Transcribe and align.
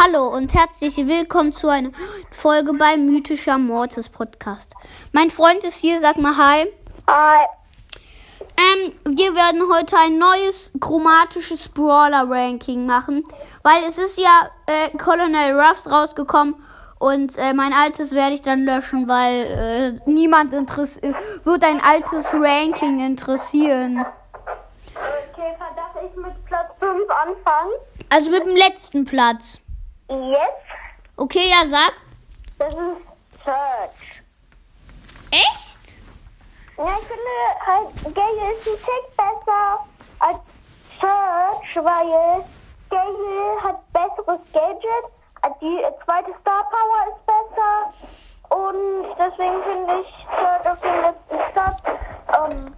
Hallo 0.00 0.28
und 0.28 0.54
herzlich 0.54 0.96
willkommen 0.96 1.52
zu 1.52 1.66
einer 1.66 1.90
Folge 2.30 2.72
beim 2.72 3.06
Mythischer 3.06 3.58
Mortis 3.58 4.08
Podcast. 4.08 4.72
Mein 5.10 5.28
Freund 5.28 5.64
ist 5.64 5.78
hier, 5.78 5.98
sag 5.98 6.18
mal 6.18 6.36
Hi. 6.36 6.66
Hi. 7.08 7.44
Ähm, 8.56 8.92
wir 9.16 9.34
werden 9.34 9.62
heute 9.68 9.96
ein 9.96 10.16
neues 10.16 10.72
chromatisches 10.78 11.68
Brawler 11.70 12.30
Ranking 12.30 12.86
machen, 12.86 13.24
weil 13.64 13.82
es 13.88 13.98
ist 13.98 14.18
ja 14.18 14.48
äh, 14.66 14.96
Colonel 14.96 15.58
Ruffs 15.58 15.90
rausgekommen 15.90 16.54
und 17.00 17.36
äh, 17.36 17.52
mein 17.52 17.72
altes 17.72 18.12
werde 18.12 18.36
ich 18.36 18.42
dann 18.42 18.64
löschen, 18.64 19.08
weil 19.08 19.98
äh, 20.06 20.08
niemand 20.08 20.54
interess 20.54 21.00
wird 21.42 21.64
ein 21.64 21.80
altes 21.80 22.32
Ranking 22.32 23.00
interessieren. 23.00 24.06
Okay, 25.32 25.56
darf 25.74 25.96
ich 26.08 26.16
mit 26.16 26.44
Platz 26.44 26.70
5 26.78 26.92
anfangen? 27.10 27.72
Also 28.10 28.30
mit 28.30 28.46
dem 28.46 28.54
letzten 28.54 29.04
Platz. 29.04 29.60
Jetzt? 30.08 30.68
Okay, 31.16 31.50
ja, 31.50 31.66
sag. 31.66 31.92
Das 32.58 32.72
ist 32.72 33.44
Search. 33.44 34.22
Echt? 35.30 35.78
Ja, 36.78 36.86
ich 36.88 37.06
finde 37.06 37.34
halt, 37.66 38.14
Gale 38.14 38.52
ist 38.52 38.66
ein 38.66 38.76
Tick 38.76 39.16
besser 39.16 39.84
als 40.20 40.38
Search, 40.98 41.84
weil 41.84 42.44
Gale 42.88 43.62
hat 43.62 43.92
besseres 43.92 44.40
Gadget, 44.52 45.04
die 45.60 45.82
zweite 46.04 46.30
Star 46.40 46.64
Power 46.70 47.08
ist 47.08 47.26
besser 47.26 47.76
und 48.56 49.14
deswegen 49.18 49.62
finde 49.62 50.00
ich 50.00 50.26
Search 50.36 50.66
auf 50.70 50.80
dem 50.80 51.00
letzten 51.02 51.52
Platz. 51.52 51.82
Ähm, 52.38 52.74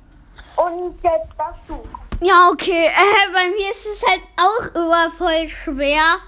und 0.57 1.03
jetzt 1.03 1.29
darfst 1.39 1.63
du. 1.69 1.83
Ja, 2.21 2.49
okay. 2.53 2.87
Äh, 2.91 3.33
bei 3.33 3.49
mir 3.51 3.71
ist 3.71 3.87
es 3.87 4.03
halt 4.07 4.23
auch 4.37 4.75
immer 4.75 5.11
voll 5.13 5.49
schwer. 5.49 6.19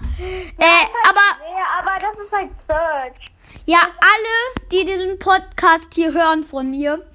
Äh, 0.59 0.85
aber 1.09 1.19
Ja, 1.57 1.65
aber 1.79 1.97
das 1.99 2.17
ist 2.25 2.31
halt 2.31 2.49
Search. 2.67 3.31
ja, 3.65 3.79
alle, 3.79 4.67
die 4.71 4.85
diesen 4.85 5.19
Podcast 5.19 5.93
hier 5.93 6.13
hören 6.13 6.43
von 6.43 6.69
mir, 6.69 7.05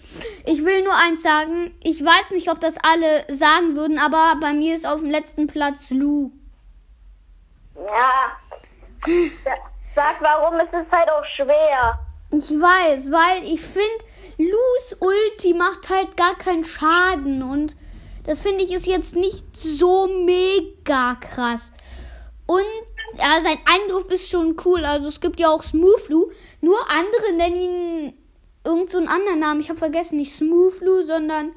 ich 0.46 0.64
will 0.64 0.82
nur 0.84 0.94
eins 0.94 1.22
sagen. 1.22 1.74
Ich 1.82 2.04
weiß 2.04 2.30
nicht, 2.30 2.50
ob 2.50 2.60
das 2.60 2.74
alle 2.82 3.24
sagen 3.28 3.76
würden, 3.76 3.98
aber 3.98 4.36
bei 4.40 4.52
mir 4.52 4.74
ist 4.74 4.86
auf 4.86 5.00
dem 5.00 5.10
letzten 5.10 5.46
Platz 5.46 5.90
Lou. 5.90 6.32
Ja. 7.76 8.36
Sag, 9.94 10.20
warum 10.20 10.58
ist 10.60 10.72
es 10.72 10.86
halt 10.96 11.10
auch 11.10 11.24
schwer? 11.36 11.98
Ich 12.30 12.50
weiß, 12.50 13.10
weil 13.10 13.44
ich 13.44 13.60
finde, 13.60 14.04
Lus 14.38 14.96
Ulti 15.00 15.54
macht 15.54 15.88
halt 15.88 16.16
gar 16.16 16.36
keinen 16.36 16.64
Schaden 16.64 17.42
und 17.42 17.76
das 18.24 18.40
finde 18.40 18.64
ich 18.64 18.72
ist 18.72 18.86
jetzt 18.86 19.14
nicht 19.16 19.44
so 19.56 20.06
mega 20.06 21.16
krass. 21.16 21.72
Und 22.46 22.62
ja, 23.18 23.40
sein 23.40 23.58
Eindruck 23.66 24.10
ist 24.10 24.30
schon 24.30 24.56
cool. 24.64 24.84
Also 24.84 25.08
es 25.08 25.20
gibt 25.20 25.40
ja 25.40 25.48
auch 25.48 25.62
Smooth 25.62 26.08
Lu. 26.08 26.30
Nur 26.60 26.78
andere 26.88 27.32
nennen 27.34 27.56
ihn 27.56 28.18
irgend 28.64 28.90
so 28.90 28.98
einen 28.98 29.08
anderen 29.08 29.40
Namen. 29.40 29.60
Ich 29.60 29.68
habe 29.68 29.78
vergessen, 29.78 30.18
nicht 30.18 30.34
Smooth 30.34 30.80
Lu, 30.80 31.02
sondern 31.02 31.52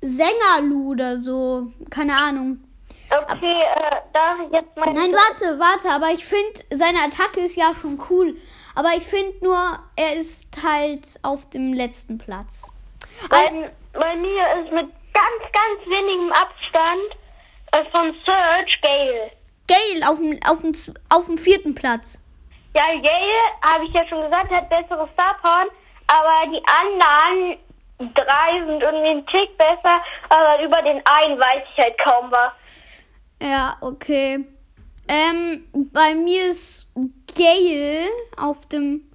Sänger 0.00 0.60
Lu 0.62 0.92
oder 0.92 1.18
so. 1.18 1.68
Keine 1.90 2.16
Ahnung. 2.16 2.62
Okay, 3.10 3.62
äh, 3.62 4.44
ich 4.44 4.52
jetzt 4.52 4.76
mal. 4.76 4.92
Nein, 4.92 5.12
warte, 5.12 5.58
warte, 5.58 5.90
aber 5.90 6.10
ich 6.12 6.24
finde, 6.24 6.60
seine 6.70 7.02
Attacke 7.04 7.40
ist 7.40 7.56
ja 7.56 7.72
schon 7.80 8.00
cool. 8.10 8.36
Aber 8.74 8.90
ich 8.96 9.04
finde 9.04 9.32
nur, 9.42 9.78
er 9.94 10.16
ist 10.16 10.46
halt 10.62 11.06
auf 11.22 11.48
dem 11.50 11.72
letzten 11.72 12.18
Platz. 12.18 12.70
Bei, 13.30 13.72
bei 13.92 14.16
mir 14.16 14.42
ist 14.60 14.72
mit 14.72 14.90
ganz, 15.14 15.42
ganz 15.52 15.86
wenigem 15.86 16.30
Abstand 16.32 17.16
äh, 17.72 17.84
von 17.90 18.14
Search 18.24 18.80
Gale. 18.82 19.30
Gale 19.66 20.08
auf 20.08 20.18
dem, 20.18 20.38
auf 20.46 20.60
dem, 20.60 20.72
auf 21.08 21.26
dem 21.26 21.38
vierten 21.38 21.74
Platz. 21.74 22.18
Ja, 22.74 22.84
Gale, 22.94 23.72
habe 23.74 23.84
ich 23.86 23.92
ja 23.94 24.06
schon 24.06 24.22
gesagt, 24.22 24.54
hat 24.54 24.68
bessere 24.68 25.08
Star 25.14 25.36
Power, 25.42 25.66
aber 26.08 26.50
die 26.52 26.62
anderen 26.80 27.58
drei 28.14 28.66
sind 28.66 28.82
irgendwie 28.82 29.08
ein 29.08 29.26
Tick 29.26 29.56
besser, 29.56 30.00
aber 30.28 30.62
über 30.62 30.82
den 30.82 31.02
einen 31.06 31.38
weiß 31.38 31.62
ich 31.70 31.84
halt 31.84 31.98
kaum 32.04 32.30
was. 32.30 32.52
Ja, 33.42 33.76
okay. 33.80 34.44
Ähm, 35.08 35.68
bei 35.92 36.14
mir 36.14 36.46
ist 36.48 36.88
Gale 37.34 38.08
auf 38.36 38.66
dem 38.66 39.08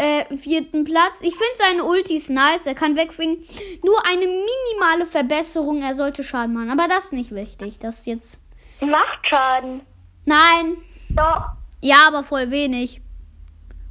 äh, 0.00 0.34
vierten 0.34 0.84
Platz. 0.84 1.20
Ich 1.20 1.36
finde 1.36 1.58
seine 1.58 1.84
Ulti 1.84 2.16
ist 2.16 2.30
nice, 2.30 2.66
er 2.66 2.74
kann 2.74 2.96
wegfliegen. 2.96 3.44
Nur 3.84 4.04
eine 4.06 4.26
minimale 4.26 5.06
Verbesserung, 5.06 5.82
er 5.82 5.94
sollte 5.94 6.24
Schaden 6.24 6.54
machen. 6.54 6.70
Aber 6.70 6.88
das 6.88 7.06
ist 7.06 7.12
nicht 7.12 7.34
wichtig. 7.34 7.78
Das 7.78 8.00
ist 8.00 8.06
jetzt. 8.06 8.40
Macht 8.80 9.26
Schaden. 9.28 9.82
Nein. 10.24 10.76
Doch. 11.10 11.50
Ja, 11.80 12.08
aber 12.08 12.22
voll 12.24 12.50
wenig. 12.50 13.00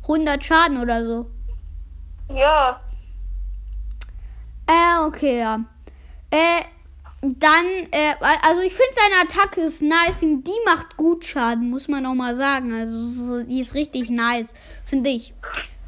100 0.04 0.44
Schaden 0.44 0.82
oder 0.82 1.06
so. 1.06 1.30
Ja. 2.34 2.80
Äh, 4.68 5.06
okay, 5.06 5.40
ja. 5.40 5.60
Äh, 6.32 6.64
dann, 7.22 7.66
äh, 7.92 8.14
also 8.22 8.62
ich 8.62 8.74
finde 8.74 8.94
seine 8.94 9.22
Attacke 9.24 9.62
ist 9.62 9.82
nice 9.82 10.20
die 10.22 10.60
macht 10.66 10.96
gut 10.96 11.26
Schaden, 11.26 11.70
muss 11.70 11.88
man 11.88 12.06
auch 12.06 12.14
mal 12.14 12.36
sagen. 12.36 12.74
Also 12.74 12.96
so- 13.04 13.44
die 13.44 13.60
ist 13.60 13.74
richtig 13.74 14.10
nice, 14.10 14.54
finde 14.86 15.10
ich. 15.10 15.34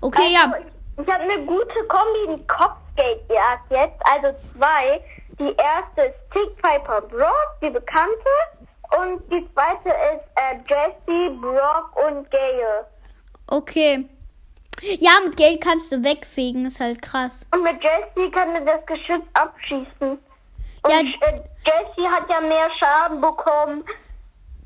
Okay, 0.02 0.34
ja. 0.34 0.46
Also, 0.52 0.56
ich 0.58 0.72
ich 1.08 1.14
habe 1.14 1.24
eine 1.24 1.46
gute 1.46 1.84
Kombi 1.88 2.34
in 2.42 2.48
Kopfgeldjagd 2.48 3.72
jetzt, 3.72 4.02
also 4.14 4.38
zwei. 4.56 5.02
Die 5.40 5.56
erste 5.56 6.02
ist 6.02 6.20
Tick 6.34 6.56
Piper 6.62 7.02
Brock, 7.02 7.56
die 7.62 7.70
bekannte. 7.70 8.30
Und 8.97 9.22
die 9.31 9.47
zweite 9.53 9.90
ist 9.90 10.28
äh, 10.35 10.57
Jessie, 10.68 11.38
Brock 11.40 11.96
und 12.07 12.29
Gale. 12.29 12.85
Okay. 13.47 14.06
Ja, 14.81 15.12
mit 15.25 15.38
Geld 15.38 15.62
kannst 15.62 15.91
du 15.91 16.03
wegfegen, 16.03 16.66
ist 16.66 16.79
halt 16.79 17.02
krass. 17.02 17.46
Und 17.52 17.63
mit 17.63 17.78
Jessie 17.84 18.31
kann 18.31 18.56
er 18.56 18.62
das 18.62 18.85
Geschütz 18.85 19.24
abschießen. 19.34 19.85
Und 20.84 20.91
Ja. 20.91 21.00
äh, 21.00 21.41
Jessie 21.66 22.07
hat 22.09 22.29
ja 22.29 22.41
mehr 22.41 22.69
Schaden 22.79 23.22
bekommen. 23.22 23.84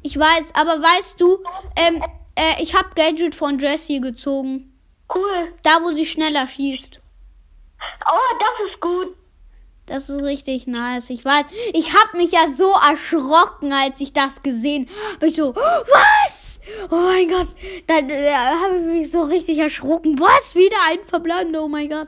Ich 0.02 0.18
weiß, 0.18 0.46
aber 0.54 0.82
weißt 0.82 1.20
du, 1.20 1.44
ähm, 1.76 2.04
äh, 2.36 2.62
ich 2.62 2.76
habe 2.76 2.90
Gadget 2.96 3.36
von 3.36 3.60
Jessie 3.60 4.00
gezogen. 4.00 4.72
Cool. 5.14 5.54
Da, 5.64 5.80
wo 5.84 5.92
sie 5.94 6.06
schneller 6.06 6.48
schießt. 6.48 7.00
Oh, 8.12 8.38
das 8.40 8.70
ist 8.72 8.80
gut. 8.82 9.16
Das 9.86 10.10
ist 10.10 10.22
richtig 10.22 10.66
nice. 10.66 11.10
Ich 11.10 11.24
weiß, 11.24 11.46
ich 11.74 11.94
habe 11.94 12.18
mich 12.18 12.32
ja 12.32 12.48
so 12.58 12.72
erschrocken, 12.72 13.72
als 13.72 14.00
ich 14.02 14.14
das 14.14 14.42
gesehen 14.42 14.90
habe. 15.14 15.28
Ich 15.28 15.36
so, 15.36 15.56
was? 15.56 16.60
Oh 16.90 16.96
mein 16.96 17.30
Gott. 17.30 17.48
Da, 17.86 18.02
da 18.02 18.60
habe 18.62 18.78
ich 18.78 18.86
mich 18.86 19.12
so 19.12 19.24
richtig 19.24 19.60
erschrocken. 19.60 20.20
Was? 20.20 20.56
Wieder 20.56 20.78
ein 20.88 21.00
verbleibender. 21.06 21.64
Oh 21.64 21.68
mein 21.68 21.90
Gott. 21.90 22.08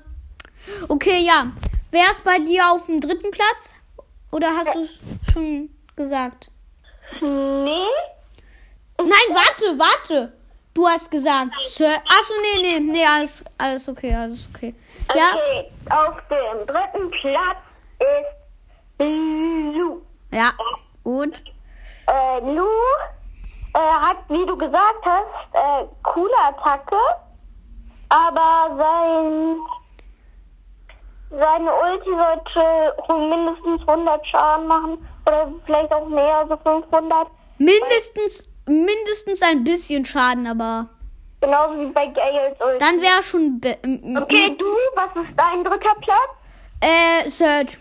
Okay, 0.88 1.20
ja. 1.24 1.52
Wer 1.92 2.10
ist 2.12 2.24
bei 2.24 2.40
dir 2.40 2.72
auf 2.72 2.88
dem 2.88 3.00
dritten 3.00 3.32
Platz? 3.32 3.74
Oder 4.32 4.56
hast 4.56 4.74
du 4.74 4.82
es 4.82 5.00
schon 5.32 5.70
gesagt? 5.96 6.50
Nee. 7.22 7.88
Nein, 9.00 9.30
warte, 9.30 9.80
warte. 9.80 10.34
Du 10.74 10.88
hast 10.88 11.10
gesagt, 11.10 11.52
Sir. 11.70 11.96
Achso, 12.08 12.34
nee, 12.42 12.62
nee, 12.62 12.80
nee, 12.80 13.06
alles, 13.06 13.44
alles 13.58 13.88
okay, 13.90 14.14
alles 14.14 14.48
okay. 14.54 14.76
Ja, 15.16 15.32
Okay, 15.34 15.72
auf 15.90 16.18
dem 16.30 16.68
dritten 16.68 17.10
Platz 17.22 17.58
ist 18.00 19.06
Lu. 19.06 20.02
ja, 20.32 20.52
gut. 21.04 21.42
Äh, 22.12 22.40
Lu 22.42 22.64
äh, 23.74 23.80
hat, 23.80 24.18
wie 24.30 24.46
du 24.46 24.58
gesagt 24.58 25.06
hast, 25.06 25.60
äh, 25.62 25.86
coole 26.04 26.34
Attacke, 26.48 26.98
aber 28.10 28.76
sein 28.78 29.58
seine 31.30 31.70
Ulti 31.74 32.10
sollte 32.10 32.96
mindestens 33.30 33.88
100 33.88 34.26
Schaden 34.28 34.68
machen 34.68 35.08
oder 35.28 35.52
vielleicht 35.66 35.92
auch 35.92 36.08
mehr, 36.08 36.38
also 36.38 36.56
500. 36.58 37.28
Mindestens, 37.58 38.50
mindestens 38.66 39.42
ein 39.42 39.64
bisschen 39.64 40.06
Schaden, 40.06 40.48
aber 40.48 40.88
Genauso 41.42 41.80
wie 41.80 41.88
bei 41.88 42.08
Gales 42.08 42.56
Ulti. 42.60 42.78
dann 42.80 43.02
wäre 43.02 43.22
schon. 43.24 43.58
okay, 44.22 44.56
du, 44.58 44.66
was 44.96 45.24
ist 45.24 45.34
dein 45.38 45.64
dritter 45.64 45.96
Platz? 46.02 46.30
Äh, 46.82 47.30
Search. 47.30 47.78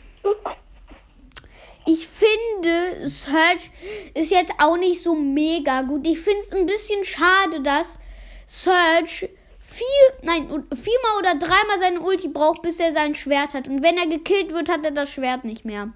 Ich 1.88 2.08
finde, 2.08 3.08
Search 3.08 3.70
ist 4.14 4.30
jetzt 4.30 4.52
auch 4.58 4.76
nicht 4.76 5.02
so 5.02 5.14
mega 5.14 5.82
gut. 5.82 6.06
Ich 6.06 6.18
finde 6.18 6.40
es 6.40 6.52
ein 6.52 6.66
bisschen 6.66 7.04
schade, 7.04 7.60
dass 7.60 8.00
Search 8.46 9.28
vier, 9.60 9.86
nein, 10.22 10.48
viermal 10.48 11.18
oder 11.18 11.34
dreimal 11.36 11.78
seine 11.80 12.00
Ulti 12.00 12.28
braucht, 12.28 12.62
bis 12.62 12.80
er 12.80 12.92
sein 12.92 13.14
Schwert 13.14 13.54
hat. 13.54 13.68
Und 13.68 13.82
wenn 13.82 13.98
er 13.98 14.08
gekillt 14.08 14.52
wird, 14.52 14.68
hat 14.68 14.84
er 14.84 14.90
das 14.90 15.10
Schwert 15.10 15.44
nicht 15.44 15.64
mehr. 15.64 15.92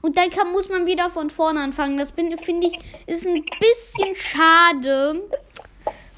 Und 0.00 0.16
dann 0.16 0.30
kann, 0.30 0.52
muss 0.52 0.68
man 0.68 0.86
wieder 0.86 1.10
von 1.10 1.28
vorne 1.28 1.60
anfangen. 1.60 1.98
Das 1.98 2.12
finde 2.12 2.36
ich 2.36 2.78
ist 3.06 3.26
ein 3.26 3.44
bisschen 3.60 4.14
schade, 4.14 5.28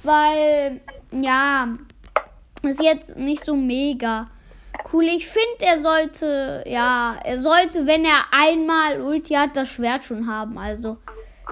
weil 0.02 0.80
ja, 1.12 1.76
ist 2.62 2.82
jetzt 2.82 3.16
nicht 3.16 3.44
so 3.44 3.56
mega 3.56 4.30
cool. 4.92 5.04
Ich 5.04 5.26
finde, 5.26 5.64
er 5.64 5.78
sollte, 5.78 6.64
ja, 6.66 7.16
er 7.24 7.40
sollte, 7.40 7.86
wenn 7.86 8.04
er 8.04 8.24
einmal 8.30 9.00
Ulti 9.00 9.34
hat, 9.34 9.56
das 9.56 9.68
Schwert 9.68 10.04
schon 10.04 10.26
haben. 10.26 10.58
Also, 10.58 10.98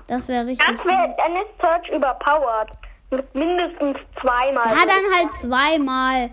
Das 0.07 0.29
wäre 0.29 0.47
richtig. 0.47 0.67
Das 0.67 0.85
wäre, 0.87 1.15
dann 1.17 1.37
ist 1.37 1.61
Search 1.61 1.89
überpowered. 1.91 2.71
Mit 3.11 3.35
mindestens 3.35 3.99
zweimal. 4.21 4.69
Ja, 4.69 4.85
dann 4.87 5.05
halt 5.17 5.35
zweimal. 5.35 6.31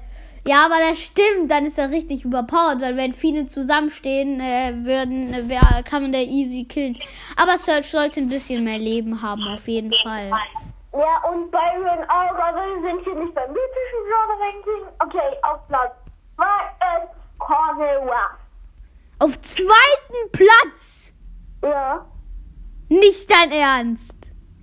Ja, 0.47 0.65
aber 0.65 0.75
das 0.89 0.99
stimmt, 0.99 1.49
dann 1.49 1.65
ist 1.65 1.79
er 1.79 1.89
richtig 1.89 2.23
überpowered, 2.23 2.79
weil 2.81 2.95
wenn 2.97 3.13
viele 3.13 3.47
zusammenstehen 3.47 4.39
äh, 4.39 4.73
würden, 4.85 5.33
äh, 5.33 5.49
wär, 5.49 5.81
kann 5.83 6.03
man 6.03 6.11
der 6.11 6.21
easy 6.21 6.65
killen. 6.65 6.97
Aber 7.35 7.57
Search 7.57 7.89
sollte 7.89 8.19
ein 8.19 8.29
bisschen 8.29 8.63
mehr 8.63 8.77
Leben 8.77 9.21
haben, 9.23 9.41
auf 9.47 9.67
jeden 9.67 9.91
Fall. 10.03 10.29
Ja, 10.93 11.29
und 11.29 11.49
Byron 11.49 12.05
auch, 12.07 12.35
aber 12.37 12.57
wir 12.57 12.81
sind 12.89 13.03
hier 13.03 13.15
nicht 13.15 13.33
beim 13.33 13.49
mythischen 13.49 14.01
Genre-Ranking. 14.07 14.87
Okay, 14.99 15.37
auf 15.41 15.67
Platz 15.67 15.91
2 16.35 16.43
ist 17.03 17.39
Cornel 17.39 17.97
Ruff. 17.99 18.37
Auf 19.19 19.41
zweiten 19.41 20.31
Platz! 20.31 21.13
Ja. 21.63 22.05
Nicht 22.89 23.29
dein 23.31 23.51
Ernst! 23.51 24.13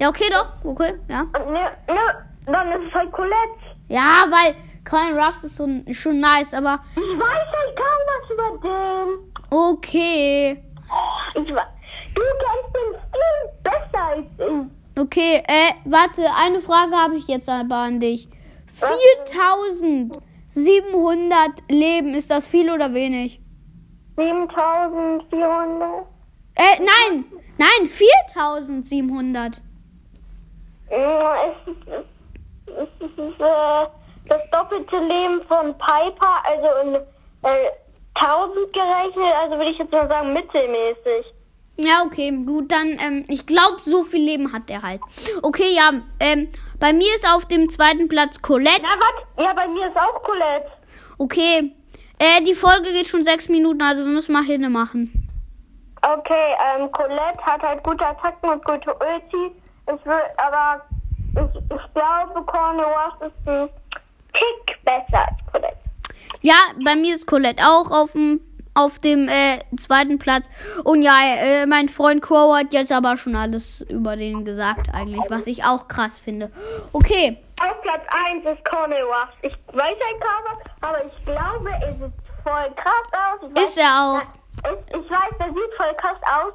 Ja, 0.01 0.09
okay, 0.09 0.29
doch, 0.31 0.53
okay, 0.65 0.95
ja. 1.09 1.23
Ne, 1.23 1.71
ne, 1.89 2.27
dann 2.47 2.73
ist 2.73 2.89
es 2.89 2.95
halt 2.95 3.13
Colette. 3.13 3.59
Ja, 3.89 4.27
weil 4.31 4.55
Colin 4.89 5.19
Ruffs 5.19 5.45
ist 5.45 5.57
so, 5.57 5.67
schon 5.93 6.21
nice, 6.21 6.55
aber 6.55 6.79
Ich 6.97 7.01
weiß 7.03 7.47
halt 7.57 7.77
kaum 7.77 8.01
was 8.09 8.31
über 8.31 8.69
den. 8.69 9.33
okay. 9.51 10.63
Ich 11.35 11.55
weiß. 11.55 11.67
Du 12.15 12.23
kennst 12.43 12.75
den 12.75 13.01
viel 13.13 13.63
besser 13.63 14.05
als 14.05 14.27
ich. 14.39 15.01
Okay, 15.01 15.43
äh, 15.47 15.73
warte, 15.85 16.23
eine 16.37 16.61
Frage 16.61 16.95
habe 16.95 17.17
ich 17.17 17.27
jetzt 17.29 17.49
aber 17.49 17.77
an 17.77 18.01
dich. 18.01 18.29
4700 20.53 21.63
Leben, 21.71 22.15
ist 22.15 22.31
das 22.31 22.47
viel 22.47 22.71
oder 22.71 22.93
wenig? 22.95 23.41
7400. 24.19 26.07
Äh, 26.55 26.79
nein, 26.79 27.25
nein, 27.59 27.87
4700. 27.87 29.63
Ja, 30.91 31.35
Es 31.37 31.69
ist, 31.73 31.89
es 32.67 32.89
ist 33.01 33.41
äh, 33.41 33.87
das 34.29 34.41
doppelte 34.53 34.99
Leben 34.99 35.41
von 35.49 35.75
Piper, 35.79 36.43
also 36.45 36.69
in 36.89 36.95
äh, 37.45 37.71
1000 38.15 38.73
gerechnet, 38.75 39.33
also 39.43 39.57
würde 39.57 39.71
ich 39.71 39.79
jetzt 39.79 39.91
mal 39.93 40.07
sagen 40.09 40.33
mittelmäßig. 40.35 41.33
Ja, 41.79 42.03
okay, 42.05 42.31
gut, 42.45 42.71
dann, 42.71 42.99
ähm, 43.01 43.25
ich 43.29 43.47
glaube, 43.47 43.79
so 43.85 44.03
viel 44.05 44.23
Leben 44.23 44.53
hat 44.53 44.69
er 44.71 44.83
halt. 44.83 45.01
Okay, 45.43 45.75
ja, 45.75 45.93
ähm, 46.21 46.49
bei 46.83 46.93
mir 46.93 47.15
ist 47.15 47.25
auf 47.33 47.47
dem 47.47 47.71
zweiten 47.71 48.09
Platz 48.09 48.43
Colette. 48.43 48.83
Na, 48.83 48.89
was? 48.89 49.45
Ja, 49.45 49.53
bei 49.53 49.69
mir 49.69 49.87
ist 49.87 49.97
auch 49.97 50.21
Colette. 50.25 50.69
Okay, 51.17 51.73
äh, 52.19 52.43
die 52.43 52.55
Folge 52.55 52.93
geht 52.93 53.07
schon 53.07 53.23
sechs 53.23 53.49
Minuten, 53.49 53.81
also 53.81 54.05
wir 54.05 54.11
müssen 54.11 54.33
mal 54.33 54.43
Hinne 54.43 54.69
machen. 54.69 55.31
Okay, 56.03 56.57
ähm, 56.75 56.91
Colette 56.91 57.41
hat 57.41 57.63
halt 57.63 57.85
gute 57.85 58.05
Attacken 58.05 58.51
und 58.51 58.65
gute 58.65 58.93
Ulti. 58.95 59.55
Ich 59.87 60.05
will, 60.05 60.25
aber 60.39 60.85
ich, 61.37 61.57
ich 61.57 61.95
glaube, 61.95 62.45
Corner 62.47 62.85
Rush 62.85 63.29
ist 63.29 63.49
ein 63.49 63.69
Tick 64.33 64.85
besser 64.85 65.21
als 65.21 65.53
Colette. 65.53 65.77
Ja, 66.41 66.57
bei 66.85 66.97
mir 66.97 67.15
ist 67.15 67.29
Colette 67.29 67.63
auch 67.65 67.93
auf 67.93 68.11
dem 68.11 68.41
auf 68.75 68.99
dem 68.99 69.29
äh, 69.29 69.59
zweiten 69.77 70.19
Platz. 70.19 70.49
Und 70.85 71.03
ja, 71.03 71.13
äh, 71.37 71.67
mein 71.67 71.89
Freund 71.89 72.23
Crow 72.23 72.55
hat 72.57 72.73
jetzt 72.73 72.93
aber 72.93 73.17
schon 73.17 73.37
alles 73.37 73.83
über 73.83 74.17
den 74.17 74.45
gesagt 74.45 74.89
eigentlich, 74.95 75.23
was 75.29 75.47
ich 75.47 75.65
auch 75.65 75.89
krass 75.89 76.19
finde. 76.19 76.51
Okay, 76.93 77.39
Auf 77.63 77.81
Platz 77.83 78.03
1 78.33 78.45
ist 78.47 78.65
Corner 78.71 79.03
Rush. 79.05 79.35
Ich 79.43 79.53
weiß 79.75 79.97
ein 80.09 80.21
Cover, 80.21 80.59
aber 80.81 81.05
ich 81.05 81.25
glaube, 81.25 81.71
er 81.71 81.93
sieht 81.93 82.13
voll 82.45 82.75
krass 82.77 83.09
aus. 83.13 83.51
Ich 83.51 83.57
weiß, 83.57 83.69
ist 83.69 83.79
er 83.79 83.91
auch. 84.01 84.21
Ich, 84.65 84.95
ich 84.95 85.11
weiß, 85.11 85.31
der 85.39 85.47
sieht 85.49 85.75
voll 85.77 85.95
krass 85.99 86.19
aus. 86.41 86.53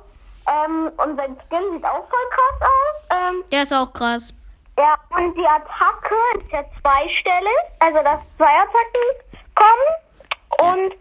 Ähm, 0.50 0.92
und 0.98 1.18
sein 1.18 1.38
Skin 1.48 1.74
sieht 1.74 1.86
auch 1.86 2.08
voll 2.08 2.28
krass 2.32 2.62
aus. 2.62 3.18
Ähm, 3.18 3.44
Der 3.52 3.64
ist 3.64 3.74
auch 3.74 3.92
krass. 3.94 4.34
ja, 4.80 4.96
und 5.10 5.36
die 5.38 5.46
Attacke 5.46 6.16
ist 6.40 6.52
ja 6.52 6.64
zweistellig. 6.82 7.60
Also, 7.80 7.98
dass 8.04 8.20
zwei 8.38 8.54
Attacken 8.64 9.08
kommen. 9.56 10.74
Und, 10.74 10.94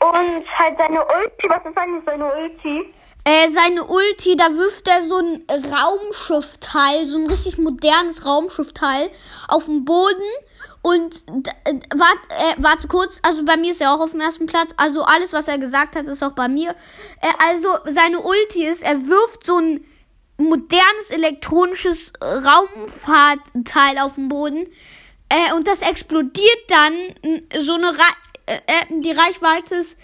und 0.00 0.44
halt 0.58 0.76
seine 0.78 1.00
Ulti. 1.00 1.48
Was 1.48 1.64
ist 1.64 1.76
eigentlich 1.76 2.04
seine 2.04 2.24
Ulti? 2.24 2.94
Äh, 3.24 3.48
seine 3.48 3.84
Ulti, 3.84 4.36
da 4.36 4.54
wirft 4.54 4.88
er 4.88 5.02
so 5.02 5.16
ein 5.18 5.44
Raumschiffteil, 5.50 7.06
so 7.06 7.18
ein 7.18 7.26
richtig 7.26 7.58
modernes 7.58 8.24
Raumschiffteil 8.24 9.10
auf 9.48 9.66
den 9.66 9.84
Boden. 9.84 10.22
Und 10.80 11.14
äh, 11.64 11.74
wart, 11.94 12.18
äh, 12.30 12.54
warte 12.58 12.88
kurz, 12.88 13.20
also 13.22 13.44
bei 13.44 13.56
mir 13.56 13.72
ist 13.72 13.80
er 13.80 13.92
auch 13.92 14.00
auf 14.00 14.12
dem 14.12 14.20
ersten 14.20 14.46
Platz. 14.46 14.72
Also 14.76 15.02
alles, 15.02 15.32
was 15.32 15.48
er 15.48 15.58
gesagt 15.58 15.96
hat, 15.96 16.06
ist 16.06 16.22
auch 16.22 16.32
bei 16.32 16.48
mir. 16.48 16.70
Äh, 17.20 17.50
also 17.50 17.68
seine 17.84 18.20
Ulti 18.20 18.64
ist, 18.64 18.82
er 18.82 19.06
wirft 19.06 19.44
so 19.44 19.58
ein 19.58 19.84
modernes 20.38 21.10
elektronisches 21.10 22.12
Raumfahrtteil 22.22 23.98
auf 23.98 24.14
den 24.14 24.28
Boden. 24.28 24.68
Äh, 25.28 25.52
und 25.54 25.66
das 25.66 25.82
explodiert 25.82 26.62
dann 26.68 26.94
so 27.58 27.74
eine 27.74 27.88
Ra 27.88 28.14
äh, 28.48 28.60
äh, 28.66 29.00
die 29.00 29.12
Reichweite 29.12 29.76
ist 29.76 29.96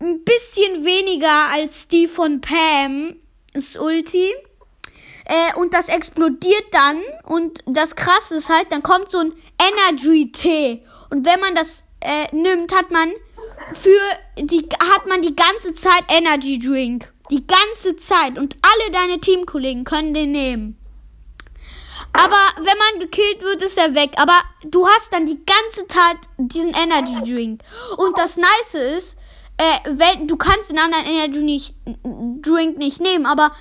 ein 0.00 0.22
bisschen 0.24 0.84
weniger 0.84 1.48
als 1.50 1.88
die 1.88 2.06
von 2.06 2.40
Pam, 2.40 3.16
das 3.52 3.76
Ulti. 3.76 4.32
Äh, 5.24 5.58
und 5.58 5.74
das 5.74 5.88
explodiert 5.88 6.66
dann. 6.72 7.00
Und 7.24 7.62
das 7.66 7.96
krasse 7.96 8.36
ist 8.36 8.48
halt, 8.48 8.70
dann 8.70 8.82
kommt 8.82 9.10
so 9.10 9.18
ein 9.18 9.32
Energy-Tee. 9.60 10.82
Und 11.10 11.26
wenn 11.26 11.40
man 11.40 11.54
das 11.54 11.84
äh, 12.00 12.34
nimmt, 12.34 12.74
hat 12.74 12.90
man 12.90 13.12
für 13.74 14.00
die 14.38 14.66
hat 14.78 15.06
man 15.06 15.20
die 15.20 15.36
ganze 15.36 15.72
Zeit 15.74 16.04
Energy 16.08 16.58
Drink. 16.58 17.12
Die 17.30 17.46
ganze 17.46 17.96
Zeit. 17.96 18.38
Und 18.38 18.56
alle 18.62 18.90
deine 18.92 19.20
Teamkollegen 19.20 19.84
können 19.84 20.14
den 20.14 20.32
nehmen. 20.32 20.78
Aber 22.18 22.36
wenn 22.56 22.78
man 22.78 23.00
gekillt 23.00 23.42
wird, 23.42 23.62
ist 23.62 23.78
er 23.78 23.94
weg. 23.94 24.10
Aber 24.16 24.40
du 24.64 24.86
hast 24.86 25.12
dann 25.12 25.26
die 25.26 25.40
ganze 25.44 25.86
Zeit 25.86 26.16
diesen 26.36 26.74
Energy 26.74 27.14
Drink. 27.22 27.62
Und 27.96 28.18
das 28.18 28.36
Nice 28.36 28.74
ist, 28.96 29.18
äh, 29.56 29.90
wenn, 29.90 30.26
du 30.26 30.36
kannst 30.36 30.70
den 30.70 30.78
anderen 30.78 31.04
Energy 31.04 31.42
nicht, 31.42 31.74
Drink 32.42 32.76
nicht 32.76 33.00
nehmen, 33.00 33.24
aber 33.26 33.52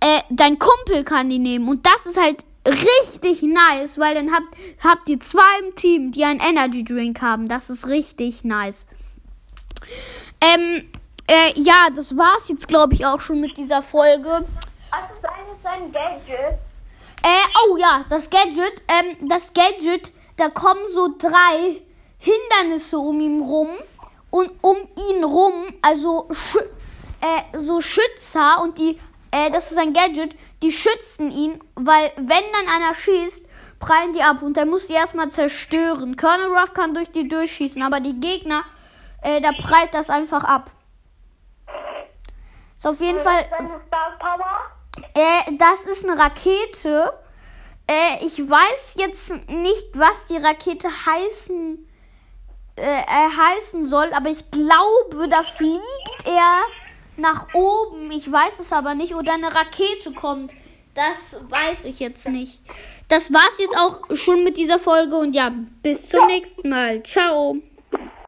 äh, 0.00 0.20
dein 0.30 0.58
Kumpel 0.58 1.04
kann 1.04 1.30
die 1.30 1.38
nehmen. 1.38 1.68
Und 1.68 1.86
das 1.86 2.06
ist 2.06 2.20
halt 2.20 2.44
richtig 2.66 3.42
nice, 3.42 3.98
weil 3.98 4.14
dann 4.14 4.32
habt, 4.32 4.56
habt 4.84 5.08
ihr 5.08 5.18
zwei 5.20 5.60
im 5.62 5.74
Team, 5.74 6.12
die 6.12 6.24
einen 6.24 6.40
Energy 6.40 6.84
Drink 6.84 7.22
haben. 7.22 7.48
Das 7.48 7.70
ist 7.70 7.88
richtig 7.88 8.44
nice. 8.44 8.86
Ähm, 10.40 10.88
äh, 11.28 11.58
ja, 11.60 11.88
das 11.94 12.16
war's 12.16 12.48
jetzt, 12.48 12.68
glaube 12.68 12.94
ich, 12.94 13.06
auch 13.06 13.20
schon 13.20 13.40
mit 13.40 13.56
dieser 13.56 13.82
Folge. 13.82 14.44
Eigentlich 14.90 15.62
sein 15.62 15.90
Gadget? 15.92 16.58
Äh, 17.24 17.46
oh 17.68 17.76
ja, 17.76 18.04
das 18.08 18.28
Gadget, 18.30 18.82
ähm, 18.88 19.28
das 19.28 19.52
Gadget, 19.52 20.10
da 20.36 20.48
kommen 20.48 20.86
so 20.88 21.14
drei 21.16 21.82
Hindernisse 22.18 22.98
um 22.98 23.20
ihn 23.20 23.40
rum 23.42 23.68
und 24.30 24.50
um 24.60 24.76
ihn 25.10 25.22
rum, 25.22 25.52
also 25.82 26.28
äh, 27.20 27.58
so 27.58 27.80
Schützer 27.80 28.60
und 28.62 28.78
die, 28.78 28.98
äh, 29.30 29.50
das 29.50 29.70
ist 29.70 29.78
ein 29.78 29.92
Gadget, 29.92 30.34
die 30.62 30.72
schützen 30.72 31.30
ihn, 31.30 31.60
weil 31.76 32.10
wenn 32.16 32.26
dann 32.52 32.68
einer 32.76 32.94
schießt, 32.94 33.46
prallen 33.78 34.12
die 34.14 34.22
ab 34.22 34.42
und 34.42 34.56
der 34.56 34.66
muss 34.66 34.86
die 34.86 34.94
erstmal 34.94 35.30
zerstören. 35.30 36.16
Colonel 36.16 36.56
Ruff 36.56 36.72
kann 36.74 36.94
durch 36.94 37.10
die 37.10 37.28
durchschießen, 37.28 37.82
aber 37.82 38.00
die 38.00 38.18
Gegner, 38.18 38.64
äh, 39.22 39.40
da 39.40 39.52
prallt 39.52 39.92
das 39.92 40.10
einfach 40.10 40.42
ab. 40.44 40.70
Ist 42.76 42.86
auf 42.86 43.00
jeden 43.00 43.20
Fall 43.20 43.44
Power? 44.18 44.71
Äh, 45.14 45.56
das 45.58 45.84
ist 45.86 46.08
eine 46.08 46.18
Rakete. 46.18 47.12
Äh, 47.86 48.24
ich 48.24 48.38
weiß 48.38 48.94
jetzt 48.96 49.48
nicht, 49.48 49.88
was 49.94 50.26
die 50.26 50.36
Rakete 50.36 50.88
heißen, 50.88 51.86
äh, 52.76 52.82
äh, 52.82 53.04
heißen 53.06 53.86
soll, 53.86 54.10
aber 54.14 54.30
ich 54.30 54.50
glaube, 54.50 55.28
da 55.28 55.42
fliegt 55.42 56.26
er 56.26 56.62
nach 57.16 57.52
oben. 57.54 58.10
Ich 58.12 58.30
weiß 58.30 58.60
es 58.60 58.72
aber 58.72 58.94
nicht. 58.94 59.14
Oder 59.14 59.34
eine 59.34 59.54
Rakete 59.54 60.12
kommt. 60.12 60.52
Das 60.94 61.40
weiß 61.48 61.86
ich 61.86 62.00
jetzt 62.00 62.28
nicht. 62.28 62.60
Das 63.08 63.32
war's 63.32 63.58
jetzt 63.58 63.76
auch 63.76 64.14
schon 64.14 64.44
mit 64.44 64.56
dieser 64.58 64.78
Folge 64.78 65.16
und 65.16 65.34
ja, 65.34 65.52
bis 65.82 66.08
zum 66.08 66.26
nächsten 66.26 66.68
Mal. 66.68 67.02
Ciao. 67.02 67.56